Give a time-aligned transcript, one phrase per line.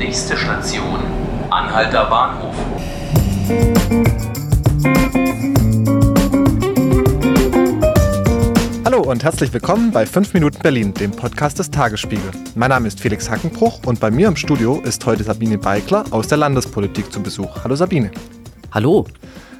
[0.00, 0.98] Nächste Station,
[1.50, 2.54] Anhalter Bahnhof.
[8.86, 12.30] Hallo und herzlich willkommen bei 5 Minuten Berlin, dem Podcast des Tagesspiegel.
[12.54, 16.28] Mein Name ist Felix Hackenbruch und bei mir im Studio ist heute Sabine Beikler aus
[16.28, 17.62] der Landespolitik zu Besuch.
[17.62, 18.10] Hallo Sabine.
[18.72, 19.06] Hallo.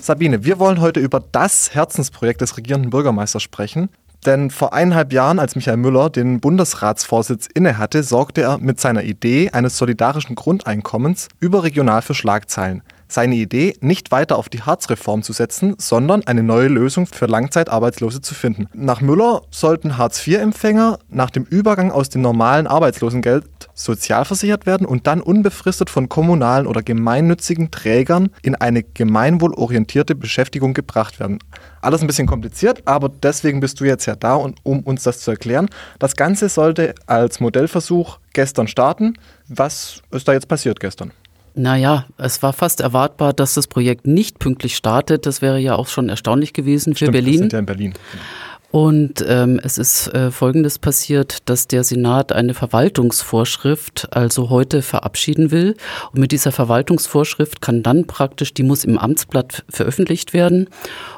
[0.00, 3.88] Sabine, wir wollen heute über das Herzensprojekt des regierenden Bürgermeisters sprechen.
[4.26, 9.50] Denn vor eineinhalb Jahren, als Michael Müller den Bundesratsvorsitz innehatte, sorgte er mit seiner Idee
[9.50, 12.82] eines solidarischen Grundeinkommens überregional für Schlagzeilen
[13.14, 18.20] seine Idee, nicht weiter auf die Hartz-Reform zu setzen, sondern eine neue Lösung für Langzeitarbeitslose
[18.20, 18.66] zu finden.
[18.74, 25.20] Nach Müller sollten Hartz-IV-Empfänger nach dem Übergang aus dem normalen Arbeitslosengeld sozialversichert werden und dann
[25.20, 31.38] unbefristet von kommunalen oder gemeinnützigen Trägern in eine gemeinwohlorientierte Beschäftigung gebracht werden.
[31.80, 35.30] Alles ein bisschen kompliziert, aber deswegen bist du jetzt ja da, um uns das zu
[35.30, 35.68] erklären.
[35.98, 39.14] Das Ganze sollte als Modellversuch gestern starten.
[39.48, 41.12] Was ist da jetzt passiert gestern?
[41.54, 45.24] Naja, es war fast erwartbar, dass das Projekt nicht pünktlich startet.
[45.24, 47.32] Das wäre ja auch schon erstaunlich gewesen für Stimmt, Berlin.
[47.32, 47.94] Wir sind ja in Berlin.
[48.74, 55.52] Und ähm, es ist äh, Folgendes passiert, dass der Senat eine Verwaltungsvorschrift also heute verabschieden
[55.52, 55.76] will.
[56.12, 60.68] Und mit dieser Verwaltungsvorschrift kann dann praktisch, die muss im Amtsblatt veröffentlicht werden.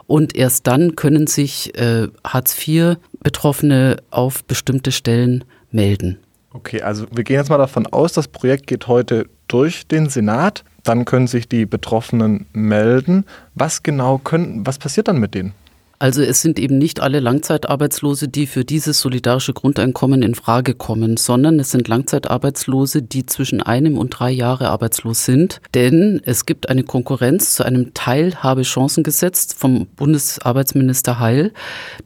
[0.07, 6.19] Und erst dann können sich äh, Hartz-IV-Betroffene auf bestimmte Stellen melden.
[6.57, 10.65] Okay, also wir gehen jetzt mal davon aus, das Projekt geht heute durch den Senat.
[10.85, 13.27] Dann können sich die Betroffenen melden.
[13.55, 15.53] Was genau können, was passiert dann mit denen?
[15.99, 21.17] Also es sind eben nicht alle Langzeitarbeitslose, die für dieses solidarische Grundeinkommen in Frage kommen,
[21.17, 25.61] sondern es sind Langzeitarbeitslose, die zwischen einem und drei Jahre arbeitslos sind.
[25.75, 31.53] Denn es gibt eine Konkurrenz zu einem Teilhabechancengesetz vom Bundesarbeitsminister Heil.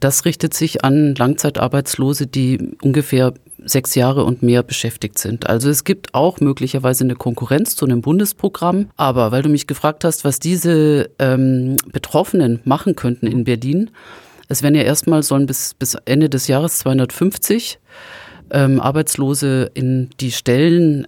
[0.01, 5.49] Das richtet sich an Langzeitarbeitslose, die ungefähr sechs Jahre und mehr beschäftigt sind.
[5.49, 8.91] Also es gibt auch möglicherweise eine Konkurrenz zu einem Bundesprogramm.
[8.97, 13.91] Aber weil du mich gefragt hast, was diese ähm, Betroffenen machen könnten in Berlin,
[14.49, 17.79] es werden ja erstmal sollen bis, bis Ende des Jahres 250
[18.51, 21.07] ähm, Arbeitslose in die Stellen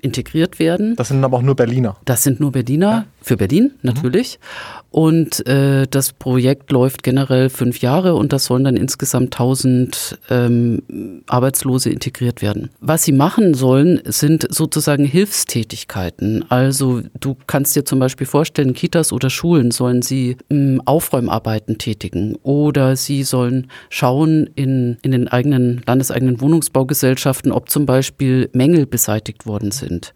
[0.00, 0.94] integriert werden.
[0.96, 1.96] Das sind aber auch nur Berliner.
[2.04, 3.06] Das sind nur Berliner, ja.
[3.24, 4.38] Für Berlin natürlich.
[4.38, 4.84] Mhm.
[4.94, 11.22] Und äh, das Projekt läuft generell fünf Jahre und das sollen dann insgesamt 1000 ähm,
[11.26, 12.70] Arbeitslose integriert werden.
[12.78, 16.44] Was sie machen sollen, sind sozusagen Hilfstätigkeiten.
[16.48, 22.36] Also du kannst dir zum Beispiel vorstellen, Kitas oder Schulen sollen sie ähm, Aufräumarbeiten tätigen
[22.44, 29.44] oder sie sollen schauen in, in den eigenen landeseigenen Wohnungsbaugesellschaften, ob zum Beispiel Mängel beseitigt
[29.44, 30.14] worden sind.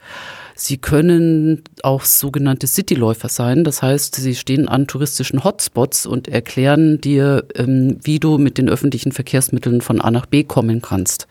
[0.60, 3.62] Sie können auch sogenannte Cityläufer sein.
[3.62, 8.68] Das heißt, sie stehen an touristischen Hotspots und erklären dir, ähm, wie du mit den
[8.68, 11.28] öffentlichen Verkehrsmitteln von A nach B kommen kannst.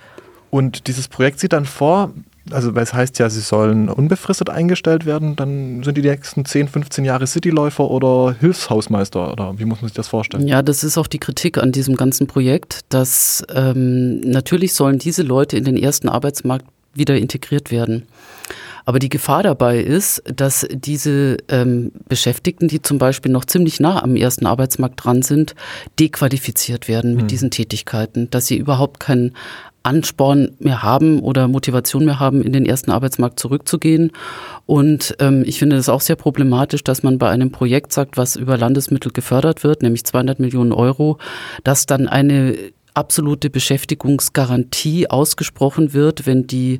[0.49, 2.13] Und dieses Projekt sieht dann vor,
[2.51, 7.03] also es heißt ja, sie sollen unbefristet eingestellt werden, dann sind die nächsten 10, 15
[7.03, 10.47] Jahre Cityläufer oder Hilfshausmeister oder wie muss man sich das vorstellen?
[10.47, 15.23] Ja, das ist auch die Kritik an diesem ganzen Projekt, dass ähm, natürlich sollen diese
[15.23, 18.03] Leute in den ersten Arbeitsmarkt wieder integriert werden.
[18.87, 24.01] Aber die Gefahr dabei ist, dass diese ähm, Beschäftigten, die zum Beispiel noch ziemlich nah
[24.01, 25.55] am ersten Arbeitsmarkt dran sind,
[25.99, 27.27] dequalifiziert werden mit mhm.
[27.27, 29.33] diesen Tätigkeiten, dass sie überhaupt keinen
[29.83, 34.13] Ansporn mehr haben oder Motivation mehr haben, in den ersten Arbeitsmarkt zurückzugehen.
[34.65, 38.37] Und ähm, ich finde es auch sehr problematisch, dass man bei einem Projekt sagt, was
[38.37, 41.17] über Landesmittel gefördert wird, nämlich 200 Millionen Euro,
[41.65, 42.55] dass dann eine
[42.93, 46.79] absolute Beschäftigungsgarantie ausgesprochen wird, wenn die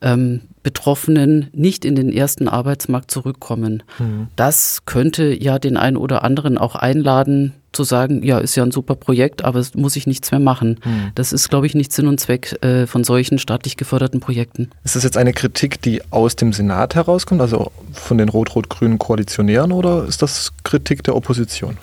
[0.00, 3.82] ähm, Betroffenen nicht in den ersten Arbeitsmarkt zurückkommen.
[3.98, 4.28] Mhm.
[4.36, 8.72] Das könnte ja den einen oder anderen auch einladen, zu sagen, ja, ist ja ein
[8.72, 10.80] super Projekt, aber es muss ich nichts mehr machen.
[10.84, 11.12] Mhm.
[11.14, 14.70] Das ist, glaube ich, nicht Sinn und Zweck äh, von solchen staatlich geförderten Projekten.
[14.82, 19.70] Ist das jetzt eine Kritik, die aus dem Senat herauskommt, also von den rot-rot-grünen Koalitionären,
[19.72, 21.78] oder ist das Kritik der Opposition?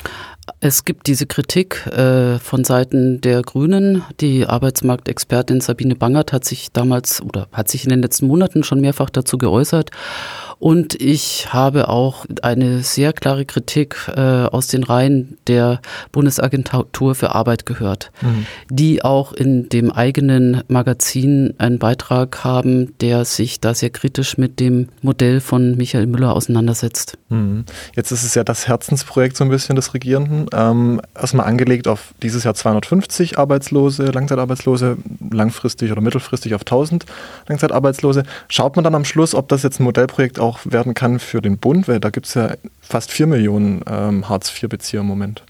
[0.60, 4.04] Es gibt diese Kritik äh, von Seiten der Grünen.
[4.20, 8.82] Die Arbeitsmarktexpertin Sabine Bangert hat sich damals oder hat sich in den letzten Monaten schon
[8.82, 9.92] mehrfach dazu geäußert.
[10.60, 15.82] Und ich habe auch eine sehr klare Kritik äh, aus den Reihen der
[16.12, 18.46] Bundesagentur für Arbeit gehört, mhm.
[18.70, 24.60] die auch in dem eigenen Magazin einen Beitrag haben, der sich da sehr kritisch mit
[24.60, 27.18] dem Modell von Michael Müller auseinandersetzt.
[27.30, 27.66] Mhm.
[27.96, 30.48] Jetzt ist es ja das Herzensprojekt so ein bisschen des Regierenden.
[30.54, 34.98] Ähm, erstmal angelegt auf dieses Jahr 250 Arbeitslose, Langzeitarbeitslose,
[35.32, 37.06] langfristig oder mittelfristig auf 1000
[37.48, 38.24] Langzeitarbeitslose.
[38.48, 41.58] Schaut man dann am Schluss, ob das jetzt ein Modellprojekt auch werden kann für den
[41.58, 45.44] Bund, weil da gibt es ja fast 4 Millionen ähm, Hartz-IV-Bezieher im Moment.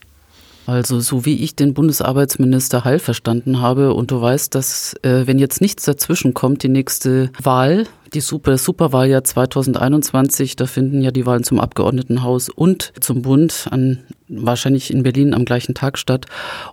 [0.67, 5.39] Also so wie ich den Bundesarbeitsminister Heil verstanden habe und du weißt, dass äh, wenn
[5.39, 11.25] jetzt nichts dazwischen kommt, die nächste Wahl Die Super Superwahljahr 2021, da finden ja die
[11.25, 16.25] Wahlen zum Abgeordnetenhaus und zum Bund an wahrscheinlich in Berlin am gleichen Tag statt.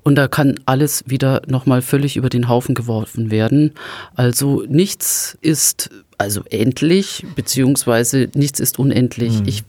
[0.03, 3.73] Und da kann alles wieder nochmal völlig über den Haufen geworfen werden.
[4.17, 9.41] Also nichts ist also endlich, beziehungsweise nichts ist unendlich.
[9.41, 9.49] Mhm.
[9.49, 9.65] Ich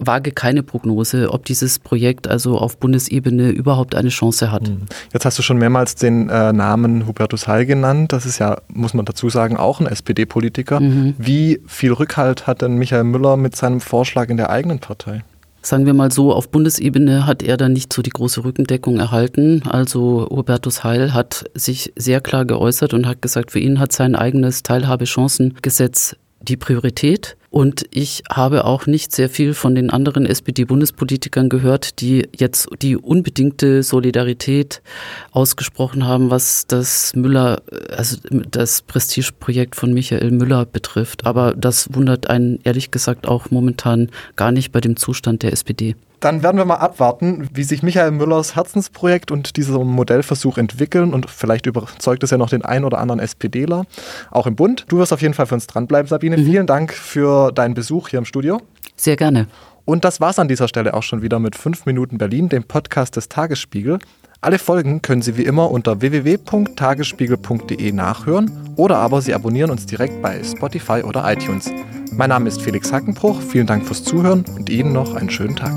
[0.00, 4.68] wage keine Prognose, ob dieses Projekt also auf Bundesebene überhaupt eine Chance hat.
[4.68, 4.82] Mhm.
[5.12, 8.12] Jetzt hast du schon mehrmals den äh, Namen Hubertus Heil genannt.
[8.12, 10.80] Das ist ja, muss man dazu sagen, auch ein SPD-Politiker.
[10.80, 11.14] Mhm.
[11.18, 15.22] Wie viel Rückhalt hat denn Michael Müller mit seinem Vorschlag in der eigenen Partei?
[15.66, 19.62] Sagen wir mal so, auf Bundesebene hat er dann nicht so die große Rückendeckung erhalten.
[19.68, 24.14] Also Hubertus Heil hat sich sehr klar geäußert und hat gesagt, für ihn hat sein
[24.14, 27.36] eigenes Teilhabechancengesetz die Priorität.
[27.56, 32.98] Und ich habe auch nicht sehr viel von den anderen SPD-Bundespolitikern gehört, die jetzt die
[32.98, 34.82] unbedingte Solidarität
[35.30, 37.62] ausgesprochen haben, was das Müller,
[37.96, 38.18] also
[38.50, 41.24] das Prestigeprojekt von Michael Müller betrifft.
[41.24, 45.96] Aber das wundert einen ehrlich gesagt auch momentan gar nicht bei dem Zustand der SPD.
[46.20, 51.28] Dann werden wir mal abwarten, wie sich Michael Müllers Herzensprojekt und dieser Modellversuch entwickeln und
[51.30, 53.84] vielleicht überzeugt es ja noch den einen oder anderen SPDler,
[54.30, 54.86] auch im Bund.
[54.88, 56.36] Du wirst auf jeden Fall für uns dranbleiben, Sabine.
[56.36, 56.44] Mhm.
[56.46, 58.60] Vielen Dank für deinen Besuch hier im Studio.
[58.96, 59.46] Sehr gerne.
[59.84, 63.16] Und das war's an dieser Stelle auch schon wieder mit 5 Minuten Berlin, dem Podcast
[63.16, 63.98] des Tagesspiegel.
[64.40, 70.20] Alle Folgen können Sie wie immer unter www.tagesspiegel.de nachhören oder aber Sie abonnieren uns direkt
[70.22, 71.70] bei Spotify oder iTunes.
[72.12, 75.72] Mein Name ist Felix Hackenbruch, vielen Dank fürs Zuhören und Ihnen noch einen schönen Tag.